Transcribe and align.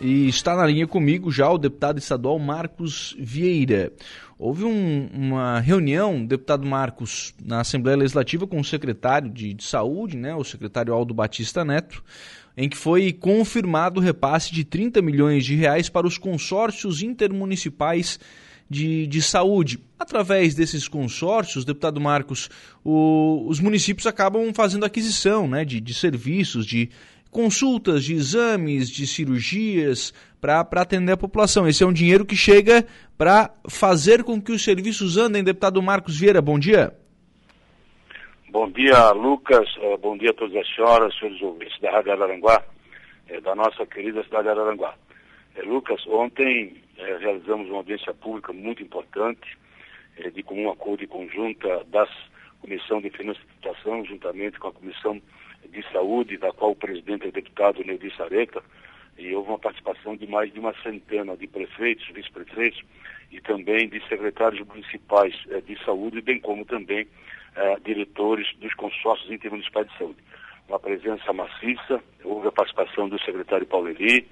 e 0.00 0.28
está 0.28 0.54
na 0.54 0.66
linha 0.66 0.86
comigo 0.86 1.30
já 1.30 1.50
o 1.50 1.58
deputado 1.58 1.98
estadual 1.98 2.38
Marcos 2.38 3.16
Vieira. 3.18 3.92
Houve 4.38 4.64
um, 4.64 5.08
uma 5.12 5.60
reunião, 5.60 6.24
deputado 6.24 6.66
Marcos, 6.66 7.34
na 7.42 7.60
Assembleia 7.60 7.96
Legislativa 7.96 8.46
com 8.46 8.60
o 8.60 8.64
secretário 8.64 9.30
de, 9.30 9.54
de 9.54 9.64
Saúde, 9.64 10.16
né, 10.16 10.34
o 10.34 10.44
secretário 10.44 10.92
Aldo 10.92 11.14
Batista 11.14 11.64
Neto, 11.64 12.04
em 12.54 12.68
que 12.68 12.76
foi 12.76 13.12
confirmado 13.12 13.98
o 13.98 14.02
repasse 14.02 14.52
de 14.52 14.64
30 14.64 15.00
milhões 15.00 15.44
de 15.44 15.54
reais 15.54 15.88
para 15.88 16.06
os 16.06 16.18
consórcios 16.18 17.02
intermunicipais 17.02 18.20
de, 18.68 19.06
de 19.06 19.22
saúde. 19.22 19.78
Através 19.98 20.54
desses 20.54 20.86
consórcios, 20.88 21.64
deputado 21.64 22.00
Marcos, 22.00 22.50
o, 22.84 23.46
os 23.48 23.60
municípios 23.60 24.06
acabam 24.06 24.52
fazendo 24.52 24.84
aquisição 24.84 25.48
né, 25.48 25.64
de, 25.64 25.80
de 25.80 25.94
serviços, 25.94 26.66
de 26.66 26.90
consultas, 27.36 28.02
de 28.02 28.14
exames, 28.14 28.88
de 28.88 29.06
cirurgias 29.06 30.10
para 30.40 30.62
atender 30.80 31.12
a 31.12 31.16
população. 31.18 31.68
Esse 31.68 31.84
é 31.84 31.86
um 31.86 31.92
dinheiro 31.92 32.24
que 32.24 32.34
chega 32.34 32.86
para 33.18 33.50
fazer 33.68 34.24
com 34.24 34.40
que 34.40 34.52
os 34.52 34.64
serviços 34.64 35.18
andem. 35.18 35.44
Deputado 35.44 35.82
Marcos 35.82 36.18
Vieira, 36.18 36.40
bom 36.40 36.58
dia. 36.58 36.96
Bom 38.48 38.70
dia, 38.70 39.10
Lucas. 39.10 39.68
Eh, 39.82 39.98
bom 39.98 40.16
dia 40.16 40.30
a 40.30 40.32
todas 40.32 40.56
as 40.56 40.74
senhoras, 40.74 41.14
senhores 41.18 41.42
ouvintes 41.42 41.78
da 41.78 41.90
Rádio 41.90 42.12
Araranguá, 42.12 42.64
eh, 43.28 43.38
da 43.42 43.54
nossa 43.54 43.84
querida 43.84 44.24
cidade 44.24 44.44
de 44.44 44.48
Araranguá. 44.48 44.94
Eh, 45.56 45.62
Lucas, 45.62 46.06
ontem 46.06 46.74
realizamos 46.96 47.68
uma 47.68 47.78
audiência 47.78 48.14
pública 48.14 48.50
muito 48.54 48.82
importante, 48.82 49.58
de 50.32 50.42
comum 50.42 50.70
acordo 50.70 51.04
e 51.04 51.06
conjunta 51.06 51.84
das 51.88 52.08
Comissão 52.66 53.00
de 53.00 53.10
Finanças 53.10 53.42
e 53.44 53.66
Educação, 53.66 54.04
juntamente 54.04 54.58
com 54.58 54.68
a 54.68 54.72
Comissão 54.72 55.22
de 55.70 55.92
Saúde, 55.92 56.36
da 56.36 56.52
qual 56.52 56.72
o 56.72 56.76
presidente 56.76 57.24
é 57.24 57.28
o 57.28 57.32
deputado 57.32 57.84
Neudi 57.84 58.12
Sareta, 58.16 58.60
e 59.16 59.32
houve 59.34 59.50
uma 59.50 59.58
participação 59.58 60.16
de 60.16 60.26
mais 60.26 60.52
de 60.52 60.58
uma 60.58 60.74
centena 60.82 61.36
de 61.36 61.46
prefeitos, 61.46 62.08
vice-prefeitos 62.08 62.82
e 63.30 63.40
também 63.40 63.88
de 63.88 64.00
secretários 64.08 64.66
municipais 64.66 65.32
eh, 65.48 65.60
de 65.60 65.78
saúde, 65.84 66.20
bem 66.20 66.40
como 66.40 66.64
também 66.64 67.06
eh, 67.54 67.76
diretores 67.84 68.52
dos 68.56 68.74
consórcios 68.74 69.30
intermunicipais 69.30 69.88
de 69.88 69.96
saúde. 69.96 70.18
Uma 70.68 70.80
presença 70.80 71.32
maciça, 71.32 72.02
houve 72.24 72.48
a 72.48 72.52
participação 72.52 73.08
do 73.08 73.18
secretário 73.20 73.66
Paulo 73.66 73.88
Eli, 73.88 74.26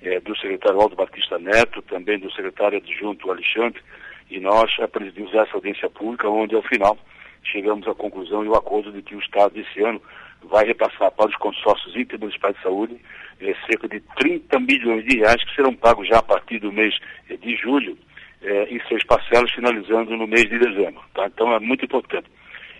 eh, 0.00 0.20
do 0.20 0.36
secretário 0.36 0.80
Aldo 0.80 0.94
Batista 0.94 1.38
Neto, 1.38 1.82
também 1.82 2.20
do 2.20 2.30
secretário 2.30 2.78
adjunto 2.78 3.30
Alexandre, 3.30 3.82
e 4.30 4.38
nós 4.38 4.70
presidimos 4.92 5.34
essa 5.34 5.56
audiência 5.56 5.90
pública, 5.90 6.28
onde 6.28 6.54
ao 6.54 6.62
final 6.62 6.96
chegamos 7.44 7.86
à 7.88 7.94
conclusão 7.94 8.44
e 8.44 8.48
o 8.48 8.54
acordo 8.54 8.92
de 8.92 9.02
que 9.02 9.14
o 9.14 9.20
Estado 9.20 9.58
esse 9.58 9.82
ano 9.82 10.00
vai 10.42 10.64
repassar 10.66 11.10
para 11.12 11.28
os 11.28 11.36
consórcios 11.36 11.94
intermunicipais 11.96 12.56
de 12.56 12.62
saúde 12.62 12.96
é, 13.40 13.54
cerca 13.66 13.88
de 13.88 14.00
30 14.16 14.60
milhões 14.60 15.04
de 15.04 15.18
reais 15.18 15.42
que 15.44 15.54
serão 15.54 15.74
pagos 15.74 16.08
já 16.08 16.18
a 16.18 16.22
partir 16.22 16.58
do 16.58 16.72
mês 16.72 16.94
eh, 17.28 17.36
de 17.36 17.56
julho 17.56 17.96
é, 18.42 18.64
em 18.74 18.80
seis 18.88 19.04
parcelas, 19.04 19.50
finalizando 19.52 20.16
no 20.16 20.26
mês 20.26 20.48
de 20.48 20.58
dezembro. 20.58 21.02
Tá? 21.14 21.26
Então 21.26 21.52
é 21.52 21.60
muito 21.60 21.84
importante. 21.84 22.26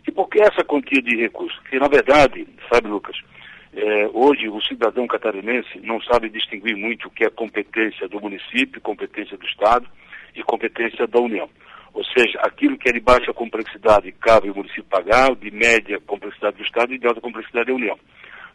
E 0.06 0.10
por 0.10 0.28
que 0.28 0.40
essa 0.40 0.64
quantia 0.64 1.02
de 1.02 1.16
recursos? 1.16 1.58
Porque, 1.60 1.78
na 1.78 1.88
verdade, 1.88 2.46
sabe, 2.72 2.88
Lucas, 2.88 3.16
é, 3.74 4.08
hoje 4.12 4.48
o 4.48 4.60
cidadão 4.62 5.06
catarinense 5.06 5.78
não 5.82 6.00
sabe 6.02 6.30
distinguir 6.30 6.76
muito 6.76 7.08
o 7.08 7.10
que 7.10 7.24
é 7.24 7.30
competência 7.30 8.08
do 8.08 8.20
município, 8.20 8.80
competência 8.80 9.36
do 9.36 9.46
Estado 9.46 9.86
e 10.34 10.42
competência 10.42 11.06
da 11.06 11.20
União. 11.20 11.48
Ou 11.92 12.04
seja, 12.04 12.38
aquilo 12.40 12.78
que 12.78 12.88
é 12.88 12.92
de 12.92 13.00
baixa 13.00 13.32
complexidade 13.32 14.12
cabe 14.12 14.50
o 14.50 14.54
município 14.54 14.84
pagar, 14.84 15.34
de 15.34 15.50
média 15.50 16.00
complexidade 16.06 16.56
do 16.56 16.64
Estado 16.64 16.94
e 16.94 16.98
de 16.98 17.06
alta 17.06 17.20
complexidade 17.20 17.66
da 17.66 17.74
União. 17.74 17.98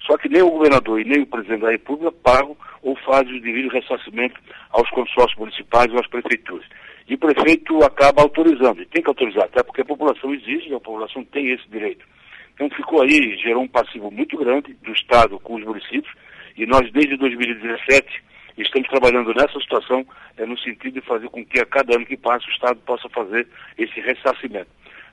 Só 0.06 0.18
que 0.18 0.30
nem 0.30 0.42
o 0.42 0.52
governador 0.52 1.02
e 1.02 1.06
nem 1.06 1.22
o 1.22 1.28
presidente 1.28 1.62
da 1.62 1.72
República 1.72 2.12
pagam 2.12 2.56
ou 2.82 2.96
fazem 2.98 3.38
o 3.38 3.42
devido 3.42 3.70
ressarcimento 3.70 4.40
aos 4.70 4.90
consórcios 4.92 5.38
municipais 5.40 5.92
ou 5.92 6.00
às 6.00 6.08
prefeituras. 6.08 6.66
E 7.08 7.16
o 7.16 7.18
prefeito 7.18 7.84
acaba 7.84 8.22
autorizando, 8.22 8.82
e 8.82 8.86
tem 8.86 9.02
que 9.02 9.10
autorizar, 9.10 9.46
até 9.46 9.62
porque 9.64 9.82
a 9.82 9.86
população 9.86 10.34
exige 10.34 10.70
e 10.70 10.76
a 10.76 10.80
população 10.80 11.24
tem 11.26 11.52
esse 11.52 11.68
direito. 11.70 12.06
Então 12.54 12.70
ficou 12.70 13.02
aí, 13.02 13.38
gerou 13.38 13.64
um 13.64 13.68
passivo 13.68 14.10
muito 14.10 14.38
grande 14.38 14.74
do 14.76 14.92
Estado 14.92 15.40
com 15.40 15.56
os 15.56 15.64
municípios, 15.64 16.14
e 16.58 16.66
nós 16.66 16.90
desde 16.92 17.18
2017 17.18 18.24
estamos 18.62 18.88
trabalhando 18.90 19.34
nessa 19.34 19.60
situação 19.60 20.06
é, 20.38 20.46
no 20.46 20.58
sentido 20.58 21.00
de 21.00 21.02
fazer 21.02 21.30
com 21.30 21.46
que 21.46 21.60
a 21.60 21.66
cada 21.66 21.96
ano 21.96 22.06
que 22.06 22.18
passa 22.18 22.46
o 22.48 22.52
Estado 22.52 22.80
possa 22.86 23.10
fazer 23.10 23.48
esse 23.78 24.00
ressarcimento. 24.00 24.68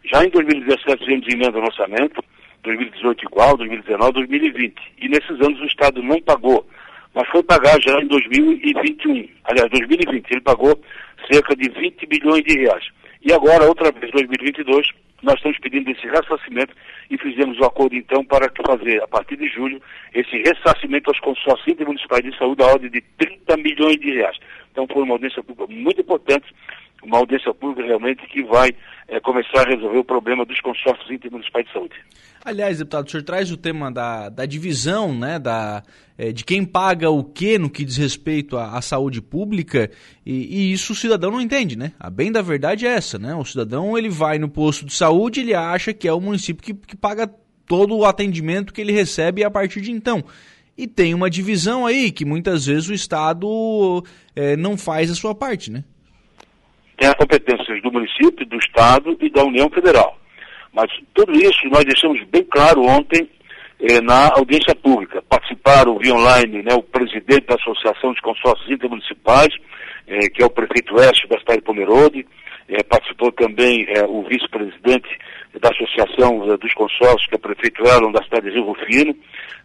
Já 0.05 0.25
em 0.25 0.31
2017 0.31 1.05
fizemos 1.05 1.27
emenda 1.29 1.59
no 1.59 1.65
orçamento, 1.65 2.23
2018 2.63 3.25
igual, 3.25 3.57
2019, 3.57 4.13
2020. 4.13 4.75
E 5.01 5.09
nesses 5.09 5.41
anos 5.41 5.61
o 5.61 5.67
Estado 5.67 6.03
não 6.03 6.21
pagou, 6.23 6.67
mas 7.15 7.29
foi 7.29 7.43
pagar 7.43 7.81
já 7.81 8.01
em 8.01 8.07
2021. 8.07 9.29
Aliás, 9.45 9.71
2020, 9.71 10.31
ele 10.31 10.41
pagou 10.41 10.81
cerca 11.31 11.55
de 11.55 11.69
20 11.69 12.07
bilhões 12.07 12.43
de 12.45 12.59
reais. 12.59 12.85
E 13.25 13.33
agora, 13.33 13.65
outra 13.65 13.93
vez, 13.93 14.11
2022, 14.13 14.89
nós 15.23 15.37
estamos 15.37 15.59
pedindo 15.59 15.91
esse 15.91 16.07
ressarcimento 16.07 16.75
e 17.11 17.17
fizemos 17.17 17.59
o 17.59 17.65
acordo 17.65 17.95
então 17.95 18.25
para 18.25 18.51
fazer, 18.67 19.03
a 19.03 19.09
partir 19.09 19.37
de 19.37 19.49
julho, 19.49 19.81
esse 20.13 20.37
ressarcimento 20.39 21.11
aos 21.11 21.21
consórcios 21.21 21.69
intermunicipais 21.69 22.23
de 22.25 22.37
saúde 22.37 22.57
da 22.57 22.67
ordem 22.67 22.91
de 22.91 23.01
30 23.19 23.57
milhões 23.59 23.97
de 24.01 24.13
reais. 24.13 24.37
Então 24.73 24.87
foi 24.93 25.03
uma 25.03 25.15
audiência 25.15 25.43
pública 25.43 25.73
muito 25.73 26.01
importante, 26.01 26.53
uma 27.03 27.19
audiência 27.19 27.53
pública 27.53 27.87
realmente 27.87 28.27
que 28.29 28.43
vai 28.45 28.71
é, 29.09 29.21
começar 29.21 29.67
a 29.67 29.71
resolver 29.71 29.99
o 29.99 30.05
problema 30.05 30.45
dos 30.45 30.61
consórcios 30.61 31.11
intermunicipais 31.11 31.67
de 31.67 31.73
saúde. 31.73 31.95
Aliás, 32.45 32.79
deputado, 32.79 33.07
o 33.07 33.11
senhor 33.11 33.23
traz 33.23 33.51
o 33.51 33.57
tema 33.57 33.91
da, 33.91 34.29
da 34.29 34.47
divisão, 34.47 35.15
né, 35.15 35.39
da, 35.39 35.83
é, 36.19 36.33
de 36.33 36.45
quem 36.45 36.65
paga 36.65 37.11
o 37.11 37.23
que 37.23 37.59
no 37.59 37.71
que 37.71 37.85
diz 37.85 37.97
respeito 37.97 38.57
à, 38.57 38.77
à 38.77 38.83
saúde 38.83 39.21
pública, 39.21 39.91
e, 40.25 40.71
e, 40.71 40.73
isso 40.73 40.93
o 40.93 40.97
cidadão 40.97 41.31
não 41.31 41.41
entende, 41.41 41.77
né? 41.77 41.93
A 42.01 42.11
bem 42.11 42.33
da 42.33 42.43
verdade 42.43 42.87
é 42.87 42.91
essa, 42.91 43.19
né? 43.19 43.35
O 43.35 43.45
cidadão 43.45 43.97
ele 43.97 44.09
vai 44.09 44.39
no 44.39 44.49
posto 44.49 44.85
de 44.85 44.93
saúde, 44.93 45.41
ele 45.41 45.55
acha 45.55 45.93
que 45.93 46.09
é 46.09 46.13
o 46.13 46.21
município 46.21 46.63
que, 46.63 46.75
que 46.75 46.97
paga 46.97 47.33
todo 47.67 47.97
o 47.97 48.05
atendimento 48.05 48.73
que 48.73 48.81
ele 48.81 48.93
recebe 48.93 49.45
a 49.45 49.51
partir 49.51 49.81
de 49.81 49.93
então. 49.93 50.25
E 50.77 50.87
tem 50.87 51.15
uma 51.15 51.29
divisão 51.29 51.87
aí 51.87 52.11
que 52.11 52.25
muitas 52.25 52.67
vezes 52.67 52.89
o 52.89 52.95
Estado 52.95 54.03
é, 54.35 54.57
não 54.57 54.77
faz 54.77 55.11
a 55.11 55.15
sua 55.15 55.35
parte, 55.35 55.71
né? 55.71 55.85
Tem 57.03 57.09
as 57.09 57.17
competências 57.17 57.83
do 57.83 57.91
município, 57.91 58.47
do 58.47 58.57
Estado 58.59 59.17
e 59.21 59.29
da 59.29 59.43
União 59.43 59.69
Federal. 59.69 60.17
Mas 60.73 60.89
tudo 61.13 61.33
isso 61.33 61.67
nós 61.69 61.85
deixamos 61.85 62.23
bem 62.29 62.45
claro 62.45 62.81
ontem 62.81 63.29
eh, 63.81 64.01
na 64.01 64.29
audiência 64.37 64.73
pública. 64.73 65.21
Participaram 65.29 65.99
via 65.99 66.15
online 66.15 66.63
né, 66.63 66.73
o 66.73 66.83
presidente 66.85 67.49
da 67.49 67.57
Associação 67.57 68.13
de 68.13 68.23
Consórcios 68.23 68.71
Intermunicipais, 68.71 69.53
eh, 70.07 70.29
que 70.29 70.45
é 70.45 70.47
o 70.47 70.51
prefeito 70.51 70.95
Oeste 70.95 71.27
da 71.27 71.41
cidade 71.41 71.59
de 71.59 71.65
Pomerode, 71.65 72.25
eh, 72.69 72.85
participou 72.85 73.33
também 73.33 73.85
o 74.09 74.23
vice-presidente 74.23 75.09
da 75.61 75.71
Associação 75.71 76.57
dos 76.57 76.73
Consórcios, 76.73 77.27
que 77.27 77.35
é 77.35 77.37
o 77.37 77.41
prefeito 77.41 77.83
Elon 77.85 78.13
da 78.13 78.23
cidade 78.23 78.47
de 78.47 78.53
Rio 78.53 78.67
Rufino, 78.67 79.17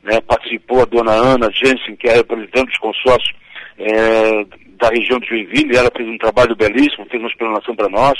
né, 0.01 0.19
participou 0.21 0.81
a 0.81 0.85
dona 0.85 1.11
Ana 1.11 1.51
Jensen, 1.51 1.95
que 1.97 2.07
é 2.07 2.15
representante 2.15 2.71
dos 2.71 2.79
consórcios 2.79 3.37
da 4.77 4.89
região 4.89 5.19
de 5.19 5.27
Joinville, 5.27 5.75
ela 5.75 5.91
fez 5.95 6.07
um 6.07 6.17
trabalho 6.17 6.55
belíssimo, 6.55 7.07
fez 7.09 7.21
uma 7.21 7.29
explanação 7.29 7.75
para 7.75 7.89
nós, 7.89 8.13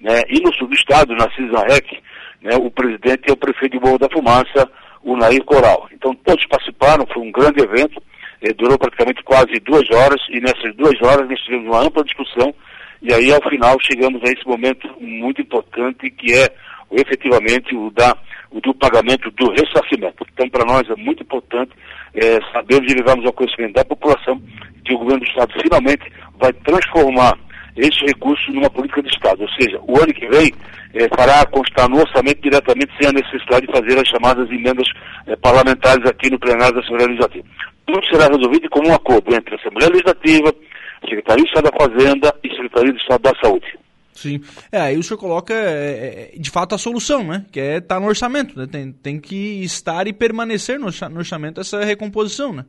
né, 0.00 0.22
e 0.28 0.40
no 0.40 0.52
sul 0.54 0.68
do 0.68 0.74
estado, 0.74 1.14
na 1.14 1.30
Cisarrec, 1.32 1.98
né, 2.42 2.56
o 2.56 2.70
presidente 2.70 3.28
é 3.28 3.32
o 3.32 3.36
prefeito 3.36 3.78
de 3.78 3.84
Morro 3.84 3.98
da 3.98 4.08
Fumaça, 4.10 4.70
o 5.02 5.16
Nair 5.16 5.44
Coral. 5.44 5.88
Então 5.92 6.14
todos 6.14 6.46
participaram, 6.46 7.06
foi 7.06 7.22
um 7.22 7.32
grande 7.32 7.62
evento, 7.62 8.02
eh, 8.42 8.52
durou 8.54 8.78
praticamente 8.78 9.22
quase 9.22 9.52
duas 9.64 9.88
horas, 9.90 10.20
e 10.30 10.40
nessas 10.40 10.74
duas 10.76 10.94
horas 11.02 11.28
nós 11.28 11.40
tivemos 11.40 11.66
uma 11.66 11.86
ampla 11.86 12.04
discussão, 12.04 12.54
e 13.02 13.12
aí 13.12 13.32
ao 13.32 13.42
final 13.48 13.76
chegamos 13.80 14.20
a 14.22 14.32
esse 14.32 14.46
momento 14.46 14.88
muito 15.00 15.40
importante 15.40 16.10
que 16.10 16.32
é 16.34 16.48
efetivamente 16.92 17.74
o, 17.74 17.90
da, 17.90 18.16
o 18.50 18.60
do 18.60 18.74
pagamento 18.74 19.30
do 19.30 19.50
ressarcimento. 19.52 20.26
Então 20.32 20.48
para 20.48 20.64
nós 20.64 20.88
é 20.90 20.96
muito 20.96 21.22
importante 21.22 21.72
é, 22.14 22.40
sabermos 22.52 22.90
e 22.90 22.96
levarmos 22.96 23.24
ao 23.24 23.32
conhecimento 23.32 23.74
da 23.74 23.84
população 23.84 24.40
que 24.90 24.94
o 24.94 24.98
governo 24.98 25.20
do 25.20 25.28
Estado 25.28 25.52
finalmente 25.62 26.12
vai 26.38 26.52
transformar 26.52 27.38
esse 27.76 28.04
recurso 28.04 28.50
numa 28.52 28.68
política 28.68 29.02
de 29.02 29.08
Estado. 29.08 29.42
Ou 29.42 29.48
seja, 29.50 29.78
o 29.86 29.96
ano 29.96 30.12
que 30.12 30.26
vem 30.28 30.52
é, 30.94 31.08
fará 31.16 31.46
constar 31.46 31.88
no 31.88 32.00
orçamento 32.00 32.42
diretamente 32.42 32.92
sem 32.98 33.08
a 33.08 33.12
necessidade 33.12 33.66
de 33.66 33.72
fazer 33.72 33.98
as 33.98 34.08
chamadas 34.08 34.50
emendas 34.50 34.88
é, 35.26 35.36
parlamentares 35.36 36.04
aqui 36.06 36.30
no 36.30 36.38
plenário 36.38 36.74
da 36.74 36.80
Assembleia 36.80 37.08
Legislativa. 37.08 37.44
Tudo 37.86 38.06
será 38.06 38.26
resolvido 38.26 38.68
com 38.68 38.86
um 38.86 38.94
acordo 38.94 39.34
entre 39.34 39.54
a 39.54 39.58
Assembleia 39.58 39.90
Legislativa, 39.90 40.54
Secretaria 41.02 41.44
de 41.44 41.50
Estado 41.50 41.70
da 41.70 41.78
Fazenda 41.78 42.34
e 42.42 42.48
Secretaria 42.50 42.92
de 42.92 43.00
Estado 43.00 43.22
da 43.22 43.32
Saúde. 43.40 43.78
Sim. 44.12 44.40
É, 44.70 44.80
aí 44.80 44.98
o 44.98 45.02
senhor 45.02 45.18
coloca, 45.18 45.54
é, 45.54 46.32
de 46.36 46.50
fato, 46.50 46.74
a 46.74 46.78
solução, 46.78 47.22
né? 47.24 47.46
Que 47.50 47.60
é 47.60 47.76
estar 47.76 47.94
tá 47.94 48.00
no 48.00 48.08
orçamento, 48.08 48.58
né? 48.58 48.66
Tem, 48.66 48.92
tem 48.92 49.18
que 49.18 49.62
estar 49.62 50.06
e 50.06 50.12
permanecer 50.12 50.78
no 50.78 50.88
orçamento 51.16 51.60
essa 51.60 51.82
recomposição, 51.84 52.52
né? 52.52 52.64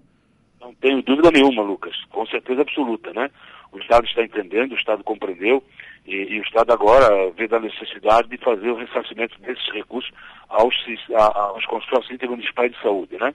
Não 0.71 0.75
tenho 0.75 1.01
dúvida 1.01 1.31
nenhuma, 1.31 1.61
Lucas. 1.61 1.95
Com 2.09 2.25
certeza 2.25 2.61
absoluta, 2.61 3.11
né? 3.13 3.29
O 3.71 3.79
Estado 3.79 4.05
está 4.05 4.23
entendendo, 4.23 4.71
o 4.71 4.77
Estado 4.77 5.03
compreendeu 5.03 5.63
e, 6.05 6.15
e, 6.15 6.39
o 6.39 6.43
Estado 6.43 6.71
agora 6.71 7.29
vê 7.31 7.47
da 7.47 7.59
necessidade 7.59 8.29
de 8.29 8.37
fazer 8.37 8.69
o 8.69 8.75
ressarcimento 8.75 9.39
desses 9.41 9.69
recursos 9.71 10.11
aos, 10.49 10.75
aos 11.13 11.65
consórcios 11.65 12.11
intermunicipais 12.11 12.71
de 12.71 12.81
saúde, 12.81 13.17
né? 13.17 13.33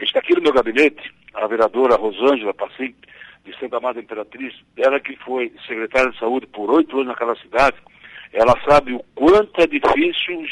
Está 0.00 0.20
aqui 0.20 0.34
no 0.34 0.42
meu 0.42 0.52
gabinete 0.52 1.12
a 1.34 1.46
vereadora 1.46 1.96
Rosângela 1.96 2.54
Passim, 2.54 2.94
de 3.44 3.58
Santa 3.58 3.78
Amada 3.78 4.00
Imperatriz, 4.00 4.54
ela 4.76 5.00
que 5.00 5.16
foi 5.16 5.52
secretária 5.66 6.10
de 6.10 6.18
saúde 6.18 6.46
por 6.46 6.70
oito 6.70 6.96
anos 6.96 7.08
naquela 7.08 7.36
cidade, 7.36 7.76
ela 8.32 8.54
sabe 8.68 8.92
o 8.92 9.04
quanto 9.14 9.60
é 9.60 9.66
difícil 9.66 10.44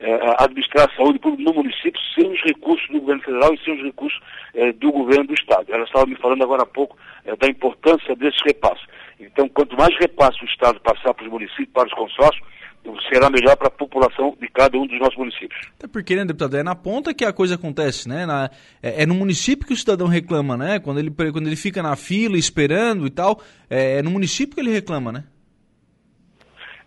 é, 0.00 0.34
administrar 0.38 0.88
a 0.90 0.96
saúde 0.96 1.18
pública 1.18 1.50
no 1.50 1.54
município 1.54 2.00
sem 2.14 2.30
os 2.30 2.40
recursos 2.42 2.88
do 2.88 3.00
governo 3.00 3.22
federal 3.22 3.54
e 3.54 3.64
sem 3.64 3.74
os 3.74 3.82
recursos 3.82 4.20
é, 4.54 4.72
do 4.72 4.90
governo 4.90 5.26
do 5.26 5.34
estado. 5.34 5.66
Ela 5.72 5.84
estava 5.84 6.06
me 6.06 6.16
falando 6.16 6.42
agora 6.42 6.62
há 6.62 6.66
pouco 6.66 6.96
é, 7.24 7.36
da 7.36 7.46
importância 7.46 8.14
desses 8.16 8.40
repasses. 8.44 8.84
Então, 9.20 9.48
quanto 9.48 9.76
mais 9.76 9.96
repasse 9.98 10.42
o 10.42 10.46
estado 10.46 10.80
passar 10.80 11.14
para 11.14 11.24
os 11.24 11.30
municípios, 11.30 11.70
para 11.72 11.86
os 11.86 11.94
consórcios, 11.94 12.44
será 13.08 13.30
melhor 13.30 13.56
para 13.56 13.68
a 13.68 13.70
população 13.70 14.36
de 14.40 14.48
cada 14.48 14.76
um 14.76 14.86
dos 14.86 14.98
nossos 14.98 15.16
municípios. 15.16 15.60
Até 15.78 15.86
porque, 15.86 16.16
né, 16.16 16.24
deputado, 16.24 16.56
é 16.56 16.62
na 16.62 16.74
ponta 16.74 17.14
que 17.14 17.24
a 17.24 17.32
coisa 17.32 17.54
acontece, 17.54 18.08
né? 18.08 18.26
Na, 18.26 18.50
é, 18.82 19.02
é, 19.02 19.06
no 19.06 19.14
município 19.14 19.66
que 19.66 19.72
o 19.72 19.76
cidadão 19.76 20.08
reclama, 20.08 20.56
né? 20.56 20.80
Quando 20.80 20.98
ele, 20.98 21.10
quando 21.10 21.46
ele 21.46 21.56
fica 21.56 21.82
na 21.82 21.94
fila 21.94 22.36
esperando 22.36 23.06
e 23.06 23.10
tal, 23.10 23.40
é, 23.70 23.98
é 23.98 24.02
no 24.02 24.10
município 24.10 24.54
que 24.54 24.60
ele 24.60 24.72
reclama, 24.72 25.12
né? 25.12 25.24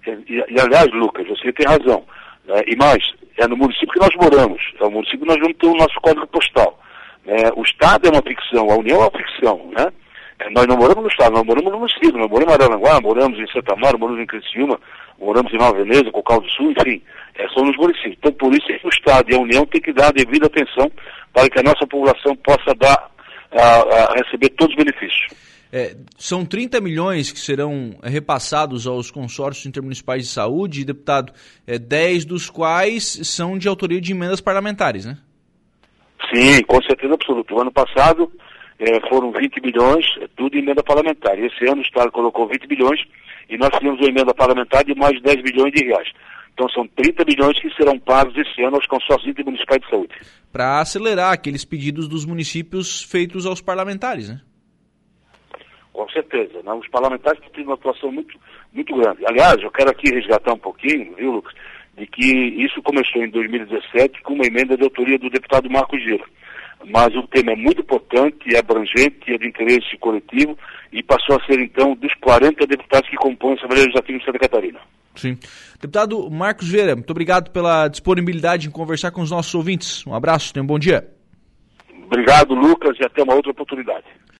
E, 0.08 0.44
e, 0.50 0.60
aliás, 0.60 0.88
Lucas, 0.94 1.28
você 1.28 1.52
tem 1.54 1.68
razão. 1.68 2.04
Né? 2.46 2.62
E 2.68 2.76
mais, 2.76 3.04
é 3.38 3.48
no 3.48 3.58
município 3.58 3.90
que 3.90 4.00
nós 4.00 4.16
moramos. 4.16 4.62
É 4.80 4.86
o 4.86 4.92
município 4.92 5.22
que 5.22 5.28
nós 5.28 5.40
vamos 5.40 5.58
ter 5.58 5.68
o 5.68 5.76
nosso 5.76 6.00
código 6.02 6.28
postal. 6.28 6.80
É, 7.28 7.52
o 7.56 7.64
Estado 7.64 8.08
é 8.08 8.12
uma 8.12 8.22
ficção, 8.22 8.70
a 8.70 8.78
União 8.78 8.98
é 8.98 9.08
uma 9.08 9.12
ficção, 9.12 9.72
né? 9.76 9.92
É, 10.40 10.50
nós 10.52 10.68
não 10.68 10.78
moramos 10.78 11.04
no 11.04 11.10
Estado, 11.10 11.34
nós 11.34 11.46
moramos 11.46 11.72
no 11.72 11.80
município, 11.80 12.18
nós 12.18 12.30
moramos 12.30 12.54
em 12.54 12.64
Araranguá, 12.64 13.02
moramos 13.02 13.40
em 13.40 13.48
Santa 13.48 13.76
Mara, 13.78 13.98
moramos 13.98 14.22
em 14.22 14.28
Criciúma, 14.28 14.80
moramos 15.18 15.52
em 15.54 15.58
Nova 15.58 15.78
Veneza, 15.78 16.12
Cocal 16.12 16.42
do 16.42 16.50
Sul, 16.50 16.72
enfim, 16.72 17.02
é, 17.36 17.48
são 17.50 17.64
nos 17.64 17.76
municípios. 17.78 18.18
Então, 18.20 18.32
por 18.34 18.54
isso, 18.54 18.68
o 18.84 18.90
Estado 18.90 19.32
e 19.32 19.36
a 19.36 19.40
União 19.40 19.66
têm 19.66 19.82
que 19.82 19.94
dar 19.94 20.10
a 20.10 20.12
devida 20.12 20.46
atenção 20.46 20.92
para 21.34 21.50
que 21.50 21.60
a 21.60 21.64
nossa 21.64 21.88
população 21.88 22.36
possa 22.38 22.76
dar, 22.76 23.10
a, 23.52 24.12
a 24.12 24.14
receber 24.16 24.50
todos 24.50 24.76
os 24.76 24.84
benefícios. 24.84 25.28
É, 25.78 25.94
são 26.18 26.46
30 26.46 26.80
milhões 26.80 27.34
que 27.34 27.38
serão 27.38 28.00
repassados 28.02 28.88
aos 28.88 29.12
consórcios 29.12 29.66
intermunicipais 29.66 30.22
de 30.22 30.30
saúde, 30.30 30.86
deputado, 30.86 31.34
é, 31.68 31.78
10 31.78 32.24
dos 32.24 32.50
quais 32.50 33.04
são 33.04 33.58
de 33.58 33.68
autoria 33.68 34.00
de 34.00 34.14
emendas 34.14 34.40
parlamentares, 34.40 35.06
né? 35.06 35.18
Sim, 36.34 36.64
com 36.64 36.82
certeza 36.82 37.14
absoluta. 37.16 37.54
O 37.54 37.60
ano 37.60 37.74
passado 37.74 38.32
é, 38.80 39.06
foram 39.10 39.34
20 39.34 39.60
bilhões, 39.60 40.06
é 40.22 40.30
tudo 40.34 40.58
emenda 40.58 40.82
parlamentar. 40.82 41.38
Esse 41.38 41.66
ano 41.68 41.82
o 41.82 41.86
Estado 41.86 42.10
colocou 42.10 42.48
20 42.48 42.66
bilhões 42.68 43.02
e 43.50 43.58
nós 43.58 43.76
fizemos 43.76 44.00
uma 44.00 44.08
emenda 44.08 44.34
parlamentar 44.34 44.86
de 44.86 44.96
mais 44.96 45.16
de 45.16 45.24
10 45.24 45.44
bilhões 45.44 45.74
de 45.74 45.84
reais. 45.84 46.08
Então 46.54 46.70
são 46.70 46.88
30 46.88 47.26
bilhões 47.26 47.60
que 47.60 47.70
serão 47.76 48.00
pagos 48.00 48.34
esse 48.38 48.64
ano 48.64 48.78
aos 48.78 48.88
consórcios 48.88 49.30
intermunicipais 49.30 49.82
de 49.82 49.90
saúde. 49.90 50.16
Para 50.54 50.80
acelerar 50.80 51.34
aqueles 51.34 51.66
pedidos 51.66 52.08
dos 52.08 52.24
municípios 52.24 53.04
feitos 53.04 53.46
aos 53.46 53.60
parlamentares, 53.60 54.30
né? 54.30 54.40
Com 55.96 56.10
certeza. 56.10 56.62
Né? 56.62 56.74
Os 56.74 56.88
parlamentares 56.90 57.40
têm 57.54 57.64
uma 57.64 57.76
atuação 57.76 58.12
muito, 58.12 58.38
muito 58.74 58.94
grande. 58.98 59.26
Aliás, 59.26 59.56
eu 59.62 59.72
quero 59.72 59.90
aqui 59.90 60.14
resgatar 60.14 60.52
um 60.52 60.58
pouquinho, 60.58 61.16
viu, 61.16 61.32
Lucas, 61.32 61.54
de 61.98 62.06
que 62.06 62.26
isso 62.26 62.82
começou 62.84 63.24
em 63.24 63.30
2017 63.30 64.22
com 64.22 64.34
uma 64.34 64.46
emenda 64.46 64.76
de 64.76 64.84
autoria 64.84 65.18
do 65.18 65.30
deputado 65.30 65.70
Marco 65.70 65.98
Giro. 65.98 66.26
Mas 66.94 67.16
o 67.16 67.26
tema 67.28 67.54
é 67.54 67.56
muito 67.56 67.80
importante, 67.80 68.54
é 68.54 68.60
abrangente, 68.60 69.34
é 69.34 69.38
de 69.38 69.48
interesse 69.48 69.98
coletivo 69.98 70.58
e 70.92 71.02
passou 71.02 71.38
a 71.38 71.46
ser, 71.46 71.62
então, 71.62 71.96
dos 71.96 72.14
40 72.16 72.68
deputados 72.68 73.10
que 73.10 73.16
compõem 73.16 73.54
a 73.54 73.56
Assembleia 73.56 73.84
Legislativa 73.84 74.20
de 74.20 74.26
Santa 74.26 74.40
Catarina. 74.40 74.80
Sim. 75.16 75.40
Deputado 75.80 76.30
Marcos 76.30 76.68
Vieira, 76.68 76.94
muito 76.94 77.10
obrigado 77.10 77.52
pela 77.52 77.88
disponibilidade 77.88 78.68
em 78.68 78.72
conversar 78.72 79.12
com 79.12 79.22
os 79.22 79.32
nossos 79.32 79.56
ouvintes. 79.56 80.06
Um 80.06 80.14
abraço, 80.14 80.54
tenha 80.54 80.62
um 80.62 80.68
bom 80.68 80.78
dia. 80.78 81.08
Obrigado, 82.06 82.54
Lucas, 82.54 82.98
e 83.00 83.06
até 83.06 83.24
uma 83.24 83.34
outra 83.34 83.52
oportunidade. 83.52 84.06